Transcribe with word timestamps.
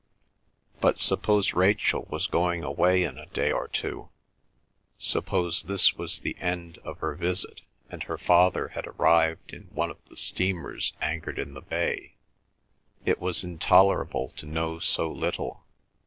But 0.79 0.97
suppose 0.97 1.53
Rachel 1.53 2.07
was 2.09 2.25
going 2.25 2.63
away 2.63 3.03
in 3.03 3.19
a 3.19 3.27
day 3.27 3.51
or 3.51 3.67
two, 3.67 4.09
suppose 4.97 5.61
this 5.61 5.93
was 5.95 6.19
the 6.21 6.35
end 6.39 6.79
of 6.79 6.97
her 7.01 7.13
visit, 7.13 7.61
and 7.87 8.01
her 8.01 8.17
father 8.17 8.69
had 8.69 8.87
arrived 8.87 9.53
in 9.53 9.65
one 9.65 9.91
of 9.91 10.03
the 10.05 10.17
steamers 10.17 10.93
anchored 11.01 11.37
in 11.37 11.53
the 11.53 11.61
bay,—it 11.61 12.17
was 13.21 13.43
intolerable 13.43 14.29
to 14.37 14.47
know 14.47 14.79
so 14.79 15.07
little. 15.11 15.65